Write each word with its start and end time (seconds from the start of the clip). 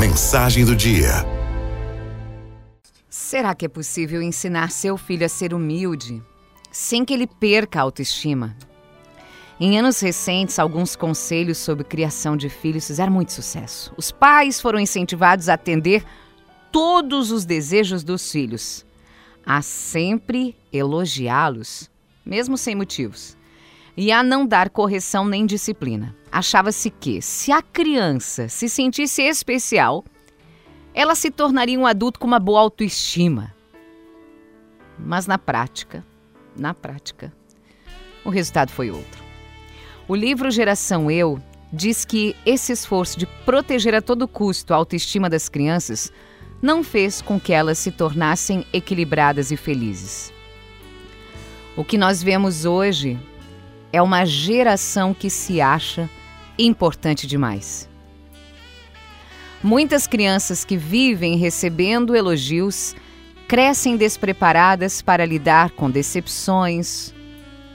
Mensagem 0.00 0.64
do 0.64 0.74
dia. 0.74 1.10
Será 3.10 3.54
que 3.54 3.66
é 3.66 3.68
possível 3.68 4.22
ensinar 4.22 4.70
seu 4.70 4.96
filho 4.96 5.26
a 5.26 5.28
ser 5.28 5.52
humilde 5.52 6.22
sem 6.72 7.04
que 7.04 7.12
ele 7.12 7.26
perca 7.26 7.78
a 7.78 7.82
autoestima? 7.82 8.56
Em 9.60 9.78
anos 9.78 10.00
recentes, 10.00 10.58
alguns 10.58 10.96
conselhos 10.96 11.58
sobre 11.58 11.84
criação 11.84 12.34
de 12.34 12.48
filhos 12.48 12.86
fizeram 12.86 13.12
muito 13.12 13.30
sucesso. 13.30 13.92
Os 13.94 14.10
pais 14.10 14.58
foram 14.58 14.80
incentivados 14.80 15.50
a 15.50 15.54
atender 15.54 16.02
todos 16.72 17.30
os 17.30 17.44
desejos 17.44 18.02
dos 18.02 18.32
filhos, 18.32 18.86
a 19.44 19.60
sempre 19.60 20.56
elogiá-los, 20.72 21.90
mesmo 22.24 22.56
sem 22.56 22.74
motivos, 22.74 23.36
e 23.94 24.10
a 24.10 24.22
não 24.22 24.46
dar 24.46 24.70
correção 24.70 25.26
nem 25.26 25.44
disciplina. 25.44 26.16
Achava-se 26.32 26.90
que, 26.90 27.20
se 27.20 27.50
a 27.50 27.60
criança 27.60 28.48
se 28.48 28.68
sentisse 28.68 29.22
especial, 29.22 30.04
ela 30.94 31.14
se 31.14 31.30
tornaria 31.30 31.78
um 31.78 31.86
adulto 31.86 32.20
com 32.20 32.26
uma 32.26 32.38
boa 32.38 32.60
autoestima. 32.60 33.54
Mas 34.98 35.26
na 35.26 35.38
prática, 35.38 36.04
na 36.56 36.72
prática, 36.72 37.32
o 38.24 38.30
resultado 38.30 38.70
foi 38.70 38.90
outro. 38.90 39.24
O 40.06 40.14
livro 40.14 40.50
Geração 40.50 41.10
Eu 41.10 41.40
diz 41.72 42.04
que 42.04 42.36
esse 42.44 42.72
esforço 42.72 43.18
de 43.18 43.26
proteger 43.44 43.94
a 43.94 44.02
todo 44.02 44.28
custo 44.28 44.74
a 44.74 44.76
autoestima 44.76 45.30
das 45.30 45.48
crianças 45.48 46.12
não 46.60 46.82
fez 46.82 47.22
com 47.22 47.40
que 47.40 47.52
elas 47.52 47.78
se 47.78 47.90
tornassem 47.90 48.66
equilibradas 48.72 49.50
e 49.50 49.56
felizes. 49.56 50.32
O 51.76 51.84
que 51.84 51.96
nós 51.96 52.22
vemos 52.22 52.64
hoje 52.64 53.18
é 53.92 54.02
uma 54.02 54.24
geração 54.24 55.14
que 55.14 55.30
se 55.30 55.60
acha 55.60 56.10
importante 56.66 57.26
demais. 57.26 57.88
Muitas 59.62 60.06
crianças 60.06 60.64
que 60.64 60.76
vivem 60.76 61.36
recebendo 61.36 62.16
elogios 62.16 62.94
crescem 63.46 63.96
despreparadas 63.96 65.02
para 65.02 65.24
lidar 65.24 65.70
com 65.72 65.90
decepções, 65.90 67.12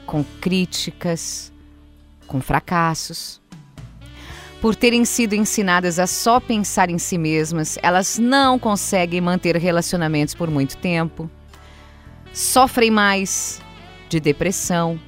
com 0.04 0.24
críticas, 0.40 1.52
com 2.26 2.40
fracassos. 2.40 3.40
Por 4.60 4.74
terem 4.74 5.04
sido 5.04 5.34
ensinadas 5.34 5.98
a 5.98 6.06
só 6.06 6.40
pensar 6.40 6.90
em 6.90 6.98
si 6.98 7.18
mesmas, 7.18 7.78
elas 7.82 8.18
não 8.18 8.58
conseguem 8.58 9.20
manter 9.20 9.56
relacionamentos 9.56 10.34
por 10.34 10.50
muito 10.50 10.76
tempo. 10.78 11.30
Sofrem 12.32 12.90
mais 12.90 13.60
de 14.08 14.18
depressão, 14.18 14.98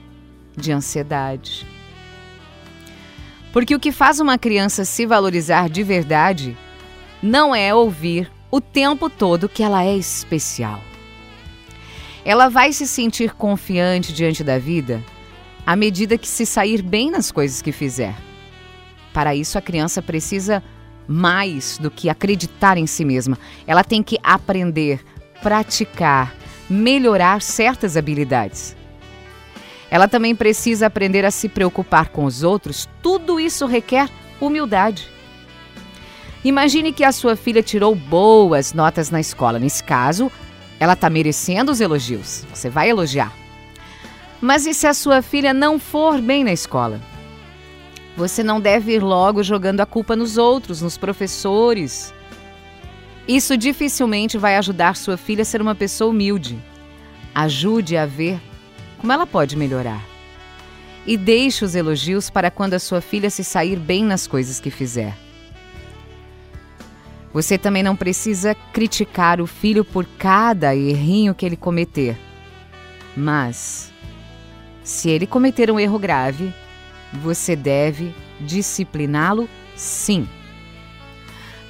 de 0.56 0.70
ansiedade. 0.70 1.77
Porque 3.58 3.74
o 3.74 3.80
que 3.80 3.90
faz 3.90 4.20
uma 4.20 4.38
criança 4.38 4.84
se 4.84 5.04
valorizar 5.04 5.68
de 5.68 5.82
verdade 5.82 6.56
não 7.20 7.52
é 7.52 7.74
ouvir 7.74 8.30
o 8.52 8.60
tempo 8.60 9.10
todo 9.10 9.48
que 9.48 9.64
ela 9.64 9.82
é 9.82 9.96
especial. 9.96 10.80
Ela 12.24 12.48
vai 12.48 12.72
se 12.72 12.86
sentir 12.86 13.32
confiante 13.32 14.12
diante 14.12 14.44
da 14.44 14.60
vida 14.60 15.02
à 15.66 15.74
medida 15.74 16.16
que 16.16 16.28
se 16.28 16.46
sair 16.46 16.82
bem 16.82 17.10
nas 17.10 17.32
coisas 17.32 17.60
que 17.60 17.72
fizer. 17.72 18.14
Para 19.12 19.34
isso, 19.34 19.58
a 19.58 19.60
criança 19.60 20.00
precisa 20.00 20.62
mais 21.08 21.78
do 21.78 21.90
que 21.90 22.08
acreditar 22.08 22.78
em 22.78 22.86
si 22.86 23.04
mesma. 23.04 23.36
Ela 23.66 23.82
tem 23.82 24.04
que 24.04 24.18
aprender, 24.22 25.04
praticar, 25.42 26.32
melhorar 26.70 27.42
certas 27.42 27.96
habilidades. 27.96 28.77
Ela 29.90 30.06
também 30.06 30.34
precisa 30.34 30.86
aprender 30.86 31.24
a 31.24 31.30
se 31.30 31.48
preocupar 31.48 32.08
com 32.08 32.24
os 32.24 32.42
outros. 32.42 32.88
Tudo 33.02 33.40
isso 33.40 33.66
requer 33.66 34.08
humildade. 34.40 35.08
Imagine 36.44 36.92
que 36.92 37.04
a 37.04 37.12
sua 37.12 37.34
filha 37.36 37.62
tirou 37.62 37.94
boas 37.94 38.72
notas 38.72 39.10
na 39.10 39.20
escola. 39.20 39.58
Nesse 39.58 39.82
caso, 39.82 40.30
ela 40.78 40.92
está 40.92 41.10
merecendo 41.10 41.72
os 41.72 41.80
elogios. 41.80 42.44
Você 42.52 42.70
vai 42.70 42.90
elogiar. 42.90 43.32
Mas 44.40 44.66
e 44.66 44.72
se 44.72 44.86
a 44.86 44.94
sua 44.94 45.20
filha 45.20 45.52
não 45.52 45.78
for 45.78 46.20
bem 46.20 46.44
na 46.44 46.52
escola? 46.52 47.00
Você 48.16 48.42
não 48.42 48.60
deve 48.60 48.94
ir 48.94 49.02
logo 49.02 49.42
jogando 49.42 49.80
a 49.80 49.86
culpa 49.86 50.14
nos 50.14 50.36
outros, 50.36 50.80
nos 50.82 50.96
professores. 50.96 52.14
Isso 53.26 53.56
dificilmente 53.56 54.38
vai 54.38 54.56
ajudar 54.56 54.96
sua 54.96 55.16
filha 55.16 55.42
a 55.42 55.44
ser 55.44 55.60
uma 55.60 55.74
pessoa 55.74 56.10
humilde. 56.10 56.58
Ajude 57.34 57.96
a 57.96 58.06
ver 58.06 58.40
como 58.98 59.12
ela 59.12 59.26
pode 59.26 59.56
melhorar. 59.56 60.04
E 61.06 61.16
deixe 61.16 61.64
os 61.64 61.74
elogios 61.74 62.28
para 62.28 62.50
quando 62.50 62.74
a 62.74 62.78
sua 62.78 63.00
filha 63.00 63.30
se 63.30 63.42
sair 63.42 63.78
bem 63.78 64.04
nas 64.04 64.26
coisas 64.26 64.60
que 64.60 64.70
fizer. 64.70 65.16
Você 67.32 67.56
também 67.56 67.82
não 67.82 67.94
precisa 67.94 68.54
criticar 68.72 69.40
o 69.40 69.46
filho 69.46 69.84
por 69.84 70.04
cada 70.18 70.74
errinho 70.74 71.34
que 71.34 71.46
ele 71.46 71.56
cometer. 71.56 72.16
Mas, 73.16 73.92
se 74.82 75.08
ele 75.10 75.26
cometer 75.26 75.70
um 75.70 75.78
erro 75.78 75.98
grave, 75.98 76.52
você 77.12 77.54
deve 77.54 78.14
discipliná-lo 78.40 79.48
sim. 79.76 80.28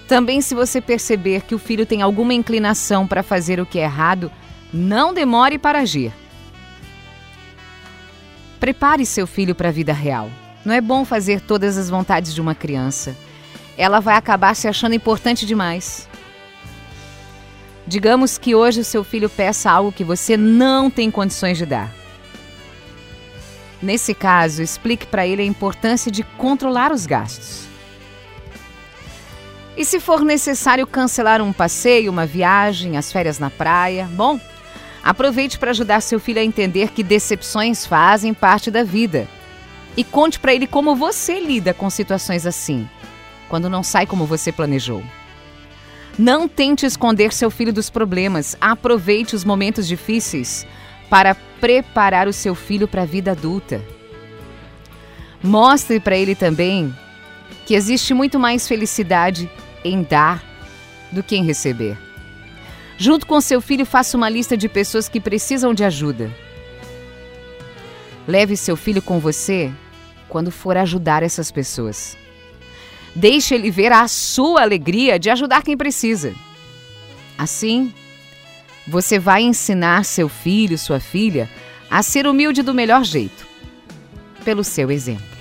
Também, 0.07 0.41
se 0.41 0.55
você 0.55 0.81
perceber 0.81 1.43
que 1.43 1.55
o 1.55 1.59
filho 1.59 1.85
tem 1.85 2.01
alguma 2.01 2.33
inclinação 2.33 3.07
para 3.07 3.23
fazer 3.23 3.61
o 3.61 3.67
que 3.67 3.79
é 3.79 3.83
errado, 3.83 4.33
não 4.73 5.13
demore 5.13 5.59
para 5.59 5.81
agir. 5.81 6.13
Prepare 8.61 9.07
seu 9.07 9.27
filho 9.27 9.55
para 9.55 9.69
a 9.69 9.73
vida 9.73 9.93
real. 9.93 10.31
Não 10.65 10.75
é 10.75 10.81
bom 10.81 11.05
fazer 11.05 11.41
todas 11.41 11.79
as 11.79 11.89
vontades 11.89 12.35
de 12.35 12.41
uma 12.41 12.55
criança. 12.55 13.17
Ela 13.77 14.01
vai 14.01 14.17
acabar 14.17 14.55
se 14.55 14.67
achando 14.67 14.95
importante 14.95 15.47
demais. 15.47 16.09
Digamos 17.87 18.37
que 18.37 18.55
hoje 18.55 18.81
o 18.81 18.85
seu 18.85 19.03
filho 19.05 19.31
peça 19.31 19.71
algo 19.71 19.93
que 19.93 20.05
você 20.05 20.37
não 20.37 20.91
tem 20.91 21.11
condições 21.11 21.57
de 21.57 21.65
dar. 21.65 21.91
Nesse 23.81 24.13
caso, 24.13 24.61
explique 24.61 25.07
para 25.07 25.27
ele 25.27 25.41
a 25.41 25.47
importância 25.47 26.11
de 26.11 26.25
controlar 26.25 26.93
os 26.93 27.07
gastos. 27.07 27.69
E 29.77 29.85
se 29.85 30.01
for 30.01 30.25
necessário 30.25 30.85
cancelar 30.85 31.41
um 31.41 31.53
passeio, 31.53 32.11
uma 32.11 32.27
viagem, 32.27 32.97
as 32.97 33.13
férias 33.13 33.39
na 33.39 33.49
praia, 33.49 34.09
bom, 34.13 34.41
Aproveite 35.03 35.59
para 35.59 35.71
ajudar 35.71 36.01
seu 36.01 36.19
filho 36.21 36.41
a 36.41 36.45
entender 36.45 36.91
que 36.91 37.03
decepções 37.03 37.87
fazem 37.87 38.35
parte 38.35 38.71
da 38.71 38.83
vida. 38.83 39.29
E 39.97 40.05
conte 40.05 40.39
para 40.39 40.55
ele 40.55 40.67
como 40.67 40.95
você 40.95 41.41
lida 41.41 41.75
com 41.75 41.91
situações 41.91 42.47
assim, 42.47 42.89
quando 43.49 43.69
não 43.69 43.83
sai 43.83 44.07
como 44.07 44.27
você 44.27 44.53
planejou. 44.53 45.03
Não 46.19 46.49
tente 46.49 46.85
esconder 46.85 47.33
seu 47.33 47.51
filho 47.51 47.73
dos 47.73 47.89
problemas. 47.89 48.57
Aproveite 48.61 49.37
os 49.37 49.45
momentos 49.45 49.87
difíceis 49.87 50.67
para 51.09 51.35
preparar 51.61 52.27
o 52.27 52.33
seu 52.33 52.55
filho 52.55 52.89
para 52.89 53.03
a 53.03 53.07
vida 53.07 53.33
adulta. 53.33 53.81
Mostre 55.43 56.01
para 56.01 56.17
ele 56.17 56.35
também 56.35 56.95
que 57.67 57.75
existe 57.75 58.13
muito 58.15 58.39
mais 58.39 58.67
felicidade 58.67 59.49
em 59.85 60.03
dar 60.03 60.43
do 61.13 61.23
que 61.23 61.37
em 61.37 61.45
receber. 61.45 62.08
Junto 63.01 63.27
com 63.27 63.41
seu 63.41 63.61
filho, 63.61 63.87
faça 63.87 64.17
uma 64.17 64.29
lista 64.29 64.57
de 64.57 64.69
pessoas 64.69 65.09
que 65.09 65.21
precisam 65.21 65.73
de 65.73 65.85
ajuda. 65.85 66.35
Leve 68.27 68.57
seu 68.57 68.77
filho 68.77 69.01
com 69.01 69.21
você 69.21 69.73
quando 70.29 70.51
for 70.51 70.77
ajudar 70.77 71.23
essas 71.23 71.53
pessoas. 71.53 72.17
Deixe 73.15 73.55
ele 73.55 73.71
ver 73.71 73.93
a 73.93 74.07
sua 74.09 74.63
alegria 74.63 75.17
de 75.17 75.31
ajudar 75.31 75.63
quem 75.63 75.77
precisa. 75.77 76.35
Assim, 77.39 77.95
você 78.87 79.17
vai 79.17 79.43
ensinar 79.43 80.05
seu 80.05 80.29
filho, 80.29 80.77
sua 80.77 80.99
filha, 80.99 81.49
a 81.89 82.03
ser 82.03 82.27
humilde 82.27 82.63
do 82.63 82.75
melhor 82.75 83.05
jeito, 83.05 83.47
pelo 84.45 84.65
seu 84.65 84.91
exemplo. 84.91 85.39